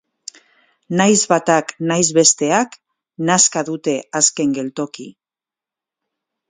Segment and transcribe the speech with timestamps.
[1.01, 2.79] Nahiz batak nahiz besteak
[3.31, 5.11] nazka dute azken geltoki.